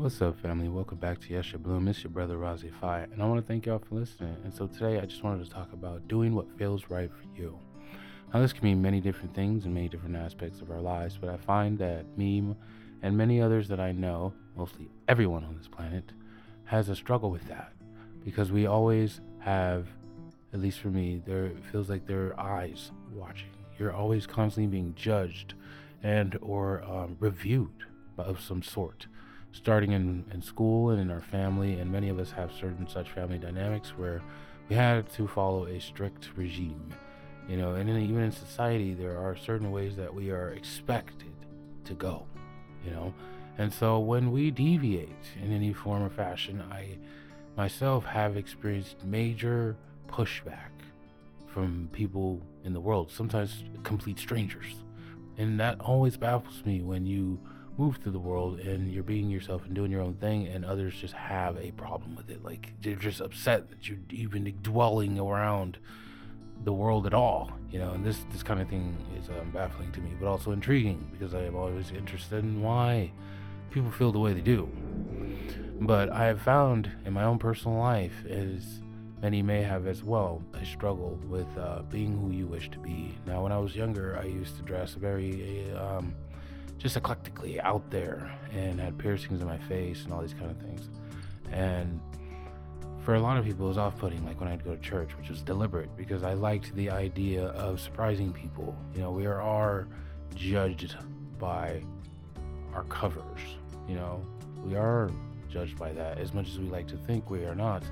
[0.00, 0.70] What's up, family?
[0.70, 1.86] Welcome back to Yes Your Bloom.
[1.86, 4.34] It's your brother Razi Fi, and I want to thank y'all for listening.
[4.44, 7.58] And so today, I just wanted to talk about doing what feels right for you.
[8.32, 11.28] Now, this can mean many different things in many different aspects of our lives, but
[11.28, 12.42] I find that me
[13.02, 16.12] and many others that I know, mostly everyone on this planet,
[16.64, 17.74] has a struggle with that
[18.24, 19.86] because we always have,
[20.54, 23.50] at least for me, there feels like there are eyes watching.
[23.78, 25.52] You're always constantly being judged
[26.02, 27.84] and or um, reviewed
[28.16, 29.06] of some sort
[29.52, 33.10] starting in, in school and in our family, and many of us have certain such
[33.10, 34.22] family dynamics where
[34.68, 36.88] we had to follow a strict regime.
[37.48, 41.34] You know, and in, even in society, there are certain ways that we are expected
[41.84, 42.26] to go.
[42.84, 43.14] You know,
[43.58, 46.96] and so when we deviate in any form or fashion, I
[47.56, 49.76] myself have experienced major
[50.08, 50.70] pushback
[51.46, 54.84] from people in the world, sometimes complete strangers.
[55.36, 57.40] And that always baffles me when you
[57.78, 60.94] move through the world and you're being yourself and doing your own thing and others
[60.94, 62.44] just have a problem with it.
[62.44, 65.78] Like they're just upset that you're even dwelling around
[66.62, 67.92] the world at all you know?
[67.92, 71.34] And this this kind of thing is um, baffling to me but also intriguing because
[71.34, 73.10] i am always interested in why
[73.70, 74.68] people feel the way they do.
[75.80, 78.80] But i have found in my own personal life as
[79.22, 83.16] many may have as well I struggle with uh, being who you wish to be.
[83.26, 86.14] Now when i was younger i used to dress very um,
[86.80, 90.56] just eclectically out there and had piercings in my face and all these kind of
[90.56, 90.88] things.
[91.52, 92.00] And
[93.04, 95.16] for a lot of people, it was off putting, like when I'd go to church,
[95.18, 98.74] which was deliberate because I liked the idea of surprising people.
[98.94, 99.86] You know, we are,
[100.34, 100.96] judged
[101.38, 101.82] by
[102.72, 103.40] our covers,
[103.88, 104.24] you know,
[104.64, 105.10] we are
[105.50, 107.82] judged by that as much as we like to think we are not.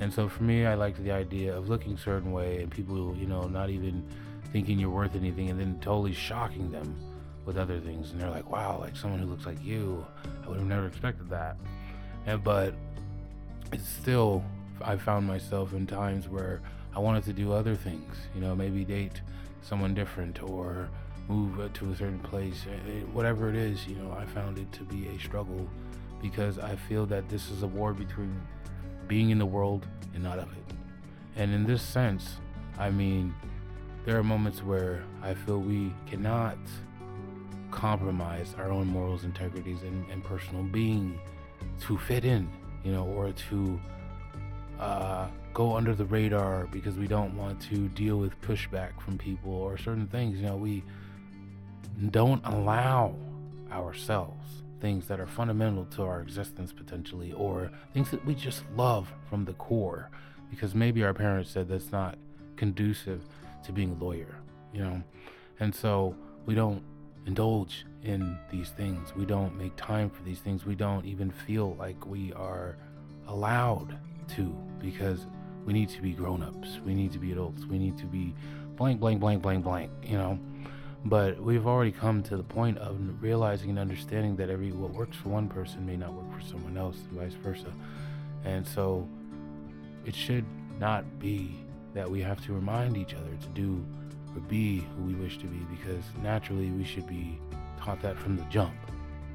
[0.00, 3.26] And so for me, I liked the idea of looking certain way and people, you
[3.26, 4.06] know, not even
[4.52, 6.96] thinking you're worth anything and then totally shocking them
[7.44, 10.04] with other things and they're like wow like someone who looks like you
[10.44, 11.56] i would have never expected that.
[12.26, 12.74] And but
[13.72, 14.44] it's still
[14.80, 16.60] i found myself in times where
[16.94, 19.20] i wanted to do other things you know maybe date
[19.62, 20.88] someone different or
[21.28, 24.70] move to a certain place eh, eh, whatever it is you know i found it
[24.72, 25.68] to be a struggle
[26.20, 28.40] because i feel that this is a war between
[29.08, 30.74] being in the world and not of it.
[31.36, 32.36] And in this sense
[32.78, 33.34] i mean
[34.04, 36.58] there are moments where i feel we cannot
[37.72, 41.18] compromise our own morals, integrities, and, and personal being
[41.80, 42.48] to fit in,
[42.84, 43.80] you know, or to
[44.78, 49.52] uh, go under the radar because we don't want to deal with pushback from people
[49.52, 50.38] or certain things.
[50.38, 50.84] You know, we
[52.10, 53.14] don't allow
[53.70, 59.12] ourselves things that are fundamental to our existence potentially, or things that we just love
[59.30, 60.10] from the core
[60.50, 62.18] because maybe our parents said that's not
[62.56, 63.22] conducive
[63.64, 64.34] to being a lawyer,
[64.74, 65.02] you know,
[65.60, 66.14] and so
[66.46, 66.82] we don't
[67.26, 69.14] indulge in these things.
[69.14, 70.66] We don't make time for these things.
[70.66, 72.76] We don't even feel like we are
[73.28, 73.96] allowed
[74.36, 75.26] to because
[75.64, 76.80] we need to be grown ups.
[76.84, 77.64] We need to be adults.
[77.64, 78.34] We need to be
[78.76, 80.38] blank, blank, blank, blank, blank, you know.
[81.04, 85.16] But we've already come to the point of realizing and understanding that every what works
[85.16, 87.72] for one person may not work for someone else, and vice versa.
[88.44, 89.08] And so
[90.04, 90.44] it should
[90.78, 91.56] not be
[91.94, 93.84] that we have to remind each other to do
[94.34, 97.38] or be who we wish to be because naturally we should be
[97.78, 98.74] taught that from the jump.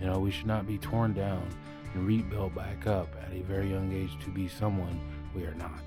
[0.00, 1.46] You know, we should not be torn down
[1.94, 4.98] and rebuilt back up at a very young age to be someone
[5.34, 5.82] we are not,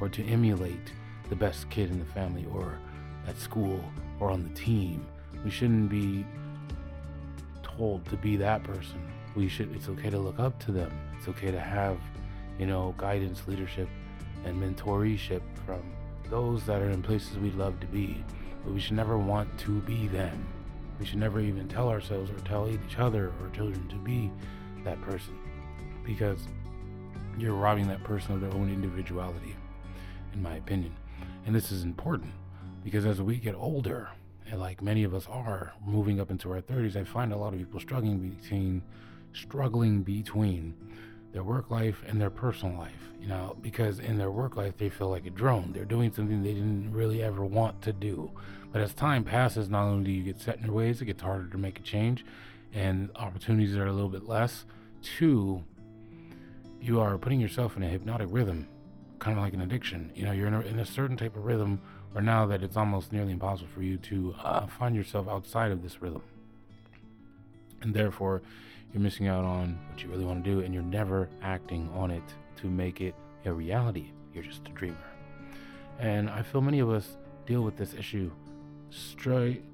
[0.00, 0.92] or to emulate
[1.28, 2.78] the best kid in the family or
[3.26, 3.82] at school
[4.18, 5.06] or on the team.
[5.44, 6.24] We shouldn't be
[7.62, 9.00] told to be that person.
[9.36, 10.90] We should it's okay to look up to them.
[11.18, 11.98] It's okay to have,
[12.58, 13.88] you know, guidance, leadership
[14.44, 15.82] and mentorship from
[16.30, 18.24] those that are in places we'd love to be
[18.64, 20.46] but we should never want to be them.
[20.98, 24.30] We should never even tell ourselves or tell each other or children to be
[24.84, 25.38] that person
[26.04, 26.40] because
[27.38, 29.56] you're robbing that person of their own individuality,
[30.34, 30.94] in my opinion.
[31.46, 32.32] And this is important
[32.84, 34.10] because as we get older,
[34.50, 37.52] and like many of us are moving up into our 30s, I find a lot
[37.52, 38.82] of people struggling between
[39.32, 40.74] struggling between
[41.32, 44.88] their work life and their personal life, you know, because in their work life they
[44.88, 45.72] feel like a drone.
[45.72, 48.30] They're doing something they didn't really ever want to do.
[48.72, 51.22] But as time passes, not only do you get set in your ways, it gets
[51.22, 52.24] harder to make a change
[52.72, 54.64] and opportunities are a little bit less.
[55.02, 55.64] Two,
[56.80, 58.68] you are putting yourself in a hypnotic rhythm,
[59.18, 60.12] kind of like an addiction.
[60.14, 61.80] You know, you're in a, in a certain type of rhythm
[62.12, 65.82] where now that it's almost nearly impossible for you to uh, find yourself outside of
[65.82, 66.22] this rhythm.
[67.82, 68.42] And therefore,
[68.92, 72.10] you're missing out on what you really want to do and you're never acting on
[72.10, 72.22] it
[72.56, 73.14] to make it
[73.44, 74.10] a reality.
[74.34, 74.96] You're just a dreamer.
[75.98, 77.16] And I feel many of us
[77.46, 78.30] deal with this issue
[78.90, 79.64] straight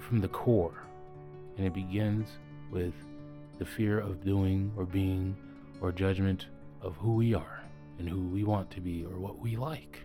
[0.00, 0.82] from the core.
[1.56, 2.28] And it begins
[2.70, 2.94] with
[3.58, 5.36] the fear of doing or being
[5.80, 6.46] or judgment
[6.80, 7.62] of who we are
[7.98, 9.98] and who we want to be or what we like.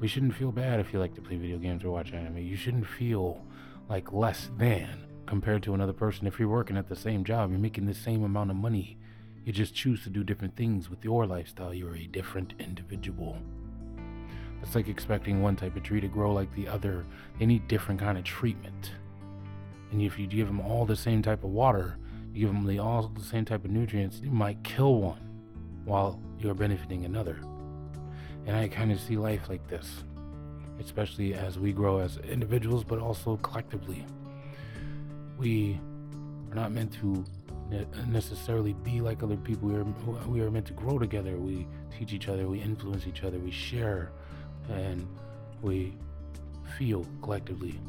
[0.00, 2.38] We shouldn't feel bad if you like to play video games or watch anime.
[2.38, 3.42] You shouldn't feel
[3.88, 6.26] like less than compared to another person.
[6.26, 8.98] If you're working at the same job, you're making the same amount of money.
[9.44, 11.74] You just choose to do different things with your lifestyle.
[11.74, 13.38] You're a different individual.
[14.62, 17.04] It's like expecting one type of tree to grow like the other.
[17.38, 18.92] They need different kind of treatment.
[19.92, 21.96] And if you give them all the same type of water,
[22.32, 25.20] you give them the, all the same type of nutrients, you might kill one
[25.84, 27.38] while you're benefiting another.
[28.46, 30.04] And I kind of see life like this,
[30.80, 34.04] especially as we grow as individuals, but also collectively.
[35.38, 35.78] We
[36.50, 37.24] are not meant to
[38.06, 39.68] necessarily be like other people.
[39.68, 39.84] We are,
[40.28, 41.36] we are meant to grow together.
[41.36, 41.66] We
[41.96, 44.10] teach each other, we influence each other, we share,
[44.68, 45.06] and
[45.62, 45.94] we
[46.78, 47.80] feel collectively.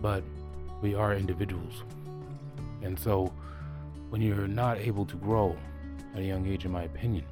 [0.00, 0.22] But
[0.80, 1.82] we are individuals.
[2.82, 3.32] And so
[4.10, 5.56] when you're not able to grow
[6.14, 7.24] at a young age, in my opinion,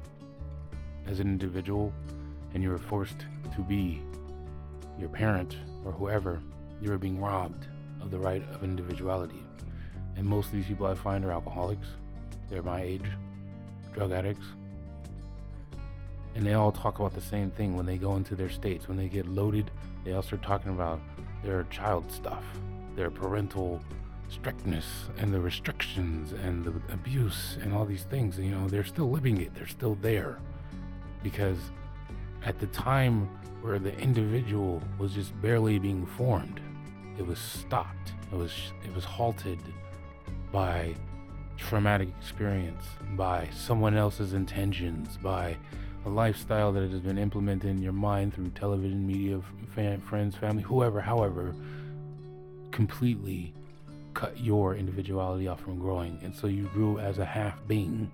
[1.07, 1.93] as an individual,
[2.53, 3.25] and you're forced
[3.55, 4.01] to be
[4.99, 6.41] your parent or whoever,
[6.81, 7.67] you're being robbed
[8.01, 9.43] of the right of individuality.
[10.15, 11.87] And most of these people I find are alcoholics.
[12.49, 13.05] They're my age,
[13.93, 14.45] drug addicts.
[16.35, 18.87] And they all talk about the same thing when they go into their states.
[18.87, 19.71] When they get loaded,
[20.03, 20.99] they all start talking about
[21.43, 22.43] their child stuff
[22.95, 23.81] their parental
[24.29, 28.37] strictness and the restrictions and the abuse and all these things.
[28.37, 30.39] You know, they're still living it, they're still there.
[31.23, 31.57] Because
[32.43, 33.29] at the time
[33.61, 36.59] where the individual was just barely being formed,
[37.17, 38.13] it was stopped.
[38.31, 38.53] It was
[38.83, 39.59] it was halted
[40.51, 40.95] by
[41.57, 42.83] traumatic experience,
[43.15, 45.57] by someone else's intentions, by
[46.05, 49.39] a lifestyle that has been implemented in your mind through television, media,
[49.75, 51.53] fan, friends, family, whoever, however,
[52.71, 53.53] completely
[54.13, 56.19] cut your individuality off from growing.
[56.23, 58.11] And so you grew as a half being,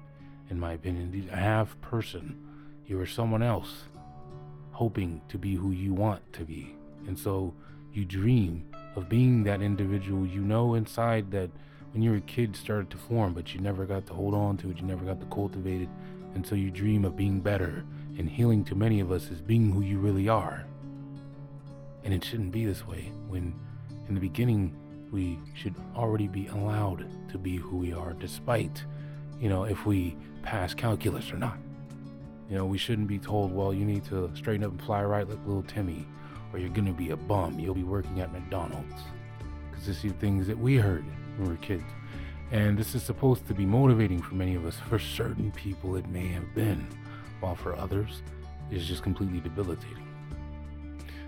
[0.50, 2.38] in my opinion, a half person.
[2.86, 3.84] You were someone else
[4.72, 6.76] hoping to be who you want to be.
[7.08, 7.54] And so
[7.94, 8.66] you dream
[8.98, 11.50] of being that individual you know inside that
[11.94, 14.58] when you were a kid started to form, but you never got to hold on
[14.58, 15.90] to it, you never got to cultivate it.
[16.34, 17.86] And so you dream of being better.
[18.18, 20.66] And healing to many of us is being who you really are.
[22.04, 23.54] And it shouldn't be this way when
[24.08, 24.76] in the beginning,
[25.12, 28.84] we should already be allowed to be who we are, despite,
[29.40, 31.58] you know, if we pass calculus or not.
[32.50, 35.28] You know, we shouldn't be told, well, you need to straighten up and fly right
[35.28, 36.08] like little Timmy,
[36.58, 37.60] or you're gonna be a bum.
[37.60, 39.04] You'll be working at McDonald's.
[39.70, 41.06] Because this is things that we heard
[41.38, 41.84] when we were kids.
[42.52, 44.76] And this is supposed to be motivating for many of us.
[44.90, 46.88] For certain people, it may have been,
[47.42, 48.24] while for others,
[48.72, 50.08] it's just completely debilitating.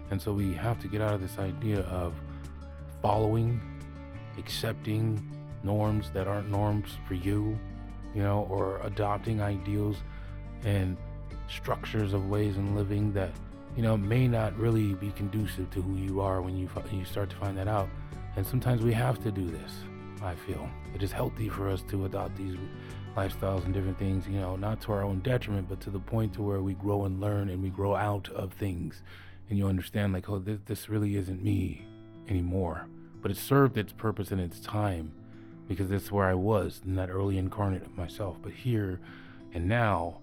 [0.09, 2.15] And so we have to get out of this idea of
[3.03, 3.61] following,
[4.39, 5.21] accepting
[5.61, 7.55] norms that aren't norms for you,
[8.15, 9.97] you know, or adopting ideals
[10.63, 10.97] and
[11.47, 13.29] structures of ways of living that,
[13.75, 17.29] you know, may not really be conducive to who you are when you you start
[17.29, 17.89] to find that out.
[18.35, 19.71] And sometimes we have to do this.
[20.21, 22.57] I feel it is healthy for us to adopt these
[23.15, 26.33] lifestyles and different things, you know, not to our own detriment, but to the point
[26.33, 29.01] to where we grow and learn and we grow out of things,
[29.49, 31.85] and you understand like, oh, this, this really isn't me
[32.27, 32.87] anymore,
[33.21, 35.11] but it served its purpose in its time
[35.67, 38.37] because that's where I was in that early incarnate of myself.
[38.41, 38.99] But here
[39.53, 40.19] and now,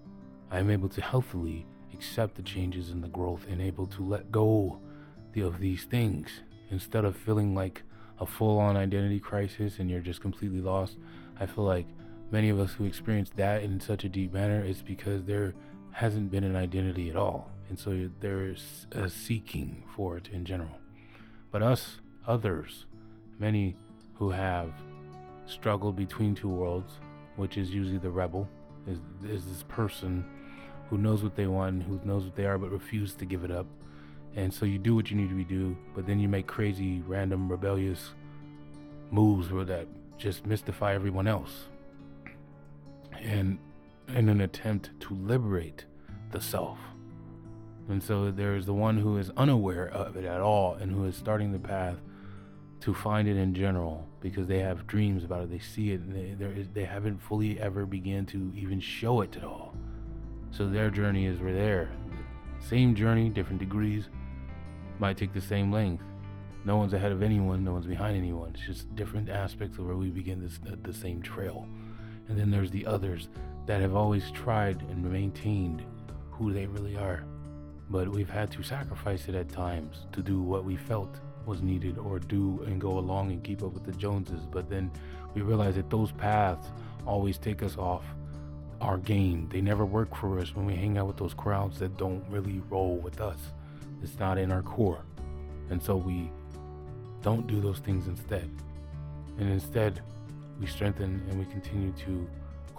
[0.49, 4.31] I am able to healthily accept the changes and the growth and able to let
[4.31, 4.79] go
[5.41, 6.41] of these things
[6.71, 7.83] instead of feeling like
[8.19, 10.97] a full on identity crisis and you're just completely lost.
[11.39, 11.85] I feel like
[12.31, 15.53] many of us who experience that in such a deep manner is because there
[15.91, 17.51] hasn't been an identity at all.
[17.69, 20.79] And so there's a seeking for it in general.
[21.51, 22.85] But us, others,
[23.39, 23.75] many
[24.15, 24.71] who have
[25.45, 26.93] struggled between two worlds,
[27.35, 28.49] which is usually the rebel,
[28.87, 30.25] is, is this person
[30.89, 33.51] who knows what they want, who knows what they are, but refuse to give it
[33.51, 33.65] up.
[34.35, 37.01] And so you do what you need to be do, but then you make crazy,
[37.07, 38.11] random, rebellious
[39.11, 41.65] moves that just mystify everyone else.
[43.19, 43.57] And
[44.09, 45.85] in an attempt to liberate
[46.31, 46.77] the self.
[47.89, 51.15] And so there's the one who is unaware of it at all and who is
[51.15, 51.97] starting the path
[52.81, 55.49] to find it in general because they have dreams about it.
[55.49, 59.43] They see it and they, they haven't fully ever began to even show it at
[59.43, 59.75] all.
[60.51, 61.89] So their journey is right there.
[62.59, 64.09] Same journey, different degrees,
[64.99, 66.03] might take the same length.
[66.65, 68.51] No one's ahead of anyone, no one's behind anyone.
[68.55, 71.67] It's just different aspects of where we begin this, uh, the same trail.
[72.27, 73.29] And then there's the others
[73.67, 75.83] that have always tried and maintained
[76.31, 77.23] who they really are
[77.89, 81.97] but we've had to sacrifice it at times to do what we felt was needed
[81.97, 84.45] or do and go along and keep up with the Joneses.
[84.51, 84.91] But then
[85.33, 86.67] we realized that those paths
[87.05, 88.03] always take us off
[88.81, 89.49] our game.
[89.51, 92.61] They never work for us when we hang out with those crowds that don't really
[92.69, 93.39] roll with us.
[94.03, 95.01] It's not in our core.
[95.69, 96.29] And so we
[97.21, 98.49] don't do those things instead.
[99.39, 100.01] And instead,
[100.59, 102.27] we strengthen and we continue to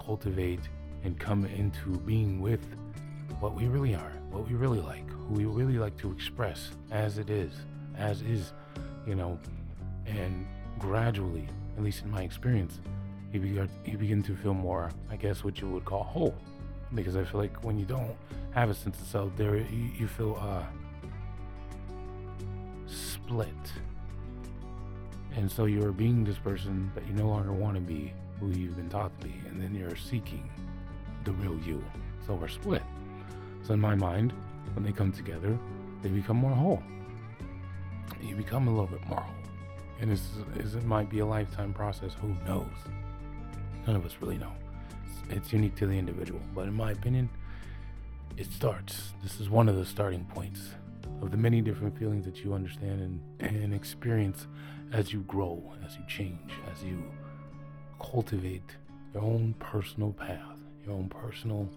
[0.03, 0.61] cultivate
[1.03, 2.65] and come into being with
[3.39, 7.17] what we really are, what we really like, who we really like to express as
[7.17, 7.53] it is,
[7.97, 8.53] as is,
[9.05, 9.39] you know,
[10.05, 10.45] and
[10.77, 12.79] gradually, at least in my experience,
[13.31, 16.35] you begin, you begin to feel more, I guess, what you would call whole.
[16.95, 18.15] Because I feel like when you don't
[18.51, 20.63] have a sense of self, there you, you feel uh,
[22.87, 23.47] split.
[25.35, 28.75] And so you're being this person that you no longer want to be, who you've
[28.75, 30.49] been taught to be, and then you're seeking
[31.25, 31.83] the real you.
[32.25, 32.81] So we're split.
[33.63, 34.33] So in my mind,
[34.73, 35.57] when they come together,
[36.01, 36.81] they become more whole.
[38.21, 39.35] You become a little bit more whole.
[40.01, 42.13] And it's, it's, it might be a lifetime process.
[42.21, 42.71] Who knows?
[43.87, 44.51] None of us really know.
[45.29, 46.41] It's, unique to the individual.
[46.55, 47.29] But in my opinion,
[48.37, 49.13] it starts.
[49.21, 50.69] This is one of the starting points
[51.21, 54.47] of the many different feelings that you understand and, and experience
[54.93, 57.03] as you grow, as you change, as you
[57.99, 58.75] cultivate
[59.13, 61.69] your own personal path, your own personal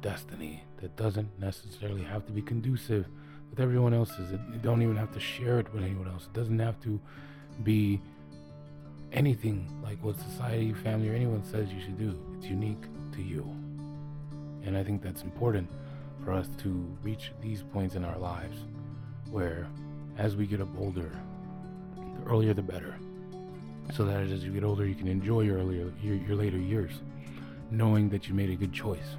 [0.00, 3.06] destiny that doesn't necessarily have to be conducive
[3.50, 4.32] with everyone else's.
[4.32, 6.24] You don't even have to share it with anyone else.
[6.24, 7.00] It doesn't have to
[7.62, 8.00] be
[9.16, 12.14] anything like what society, family, or anyone says you should do.
[12.36, 12.82] It's unique
[13.12, 13.42] to you.
[14.64, 15.70] And I think that's important
[16.22, 18.58] for us to reach these points in our lives
[19.30, 19.66] where,
[20.18, 21.10] as we get up older,
[21.96, 22.94] the earlier the better.
[23.94, 26.92] So that as you get older, you can enjoy your earlier, your, your later years,
[27.70, 29.16] knowing that you made a good choice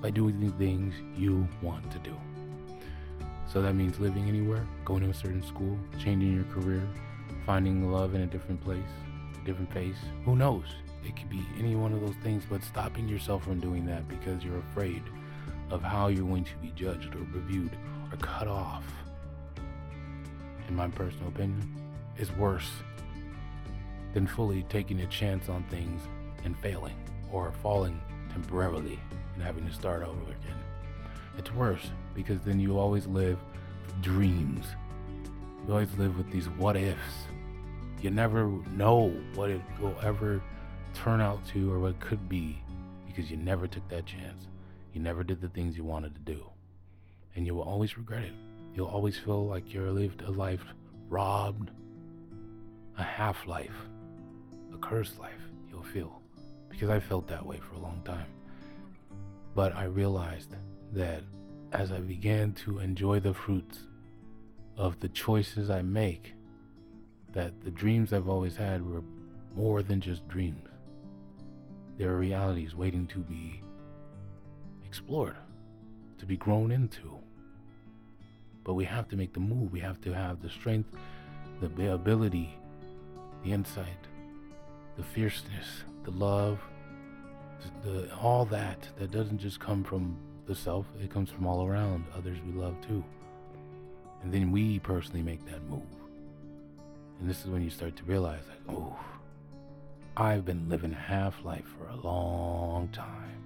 [0.00, 2.16] by doing the things you want to do.
[3.52, 6.82] So that means living anywhere, going to a certain school, changing your career,
[7.46, 8.82] finding love in a different place,
[9.40, 9.96] a different pace.
[10.24, 10.64] Who knows?
[11.04, 14.42] It could be any one of those things, but stopping yourself from doing that because
[14.42, 15.02] you're afraid
[15.70, 17.70] of how you're going to be judged or reviewed
[18.10, 18.84] or cut off,
[20.68, 21.62] in my personal opinion,
[22.18, 22.70] is worse
[24.14, 26.02] than fully taking a chance on things
[26.44, 26.96] and failing
[27.30, 28.00] or falling
[28.30, 28.98] temporarily
[29.34, 30.58] and having to start over again.
[31.38, 33.38] It's worse because then you always live
[34.00, 34.66] dreams.
[35.66, 37.28] You always live with these what ifs.
[38.02, 40.42] You never know what it will ever
[40.94, 42.58] turn out to or what it could be
[43.06, 44.46] because you never took that chance.
[44.92, 46.44] You never did the things you wanted to do.
[47.34, 48.32] And you will always regret it.
[48.74, 50.64] You'll always feel like you're lived a life
[51.08, 51.70] robbed,
[52.98, 53.76] a half life,
[54.74, 55.32] a cursed life.
[55.70, 56.20] You'll feel.
[56.68, 58.26] Because I felt that way for a long time.
[59.54, 60.54] But I realized
[60.92, 61.22] that
[61.72, 63.80] as I began to enjoy the fruits
[64.76, 66.34] of the choices I make,
[67.36, 69.02] that the dreams I've always had were
[69.54, 70.68] more than just dreams.
[71.98, 73.60] There are realities waiting to be
[74.86, 75.36] explored,
[76.16, 77.18] to be grown into.
[78.64, 79.70] But we have to make the move.
[79.70, 80.88] We have to have the strength,
[81.60, 82.48] the ability,
[83.44, 84.06] the insight,
[84.96, 86.58] the fierceness, the love,
[87.84, 90.16] the, all that that doesn't just come from
[90.46, 93.04] the self, it comes from all around others we love too.
[94.22, 95.82] And then we personally make that move.
[97.20, 98.96] And this is when you start to realize, like, oh,
[100.16, 103.42] I've been living a half life for a long time.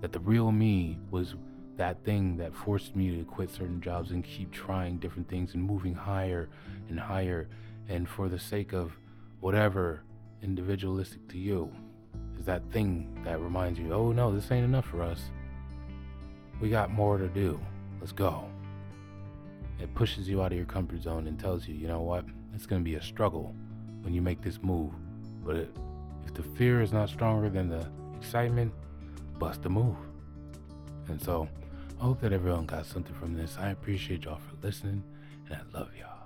[0.00, 1.34] That the real me was
[1.76, 5.62] that thing that forced me to quit certain jobs and keep trying different things and
[5.62, 6.48] moving higher
[6.88, 7.48] and higher.
[7.88, 8.92] And for the sake of
[9.40, 10.02] whatever
[10.42, 11.70] individualistic to you
[12.38, 15.20] is that thing that reminds you oh no this ain't enough for us.
[16.60, 17.58] We got more to do.
[18.00, 18.44] Let's go.
[19.78, 22.66] It pushes you out of your comfort zone and tells you you know what it's
[22.66, 23.54] going to be a struggle
[24.02, 24.92] when you make this move
[25.44, 25.68] but
[26.26, 28.72] if the fear is not stronger than the excitement
[29.40, 29.96] bust the move.
[31.08, 31.48] And so,
[31.98, 33.56] I hope that everyone got something from this.
[33.58, 35.02] I appreciate y'all for listening,
[35.46, 36.19] and I love y'all.